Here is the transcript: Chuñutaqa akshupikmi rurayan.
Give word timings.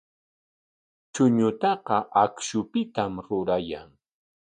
Chuñutaqa 1.13 1.97
akshupikmi 2.23 3.19
rurayan. 3.27 3.89